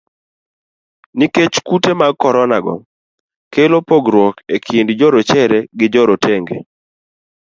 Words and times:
Nikech 1.17 1.55
kute 1.67 1.91
mag 1.99 2.13
korona 2.23 2.57
go 2.65 2.75
kelo 3.53 3.77
pogruok 3.87 4.35
e 4.55 4.57
kind 4.65 4.89
jorachere 4.99 5.59
gi 5.77 5.87
jorotenge. 5.93 6.57